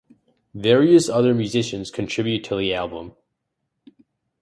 Various 0.55 1.09
other 1.09 1.31
musicians 1.35 1.91
contribute 1.91 2.43
to 2.45 2.55
the 2.55 2.73
album. 2.73 3.15